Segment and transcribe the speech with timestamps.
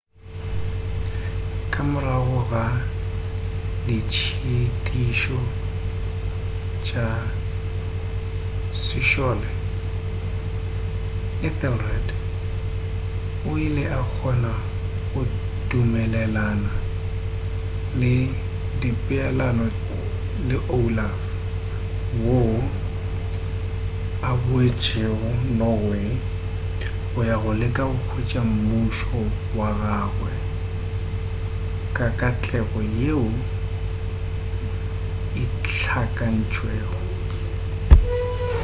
[1.73, 2.63] ka morago ga
[3.85, 5.39] ditšhitišo
[6.85, 7.05] tša
[8.85, 9.49] sešole
[11.47, 12.05] ethelred
[13.49, 14.51] o ile a kgona
[15.09, 15.21] go
[15.69, 16.71] dumelelana
[17.99, 18.13] le
[18.79, 19.65] dipeelano
[20.47, 21.19] le olaf
[22.23, 22.57] woo
[24.29, 25.29] a boetšego
[25.59, 26.09] norway
[27.11, 29.19] go ya go leka go hwetša mmušo
[29.57, 30.33] wa gagwe
[31.95, 33.23] ka katlego yeo
[35.41, 35.43] e
[35.79, 36.99] hlakantšwego